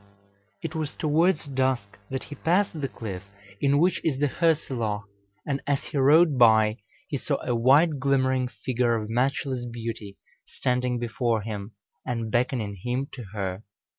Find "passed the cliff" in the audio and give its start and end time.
2.33-3.21